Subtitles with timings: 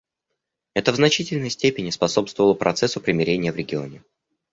[0.73, 4.01] Это в значительной степени способствовало процессу примирения в регионе.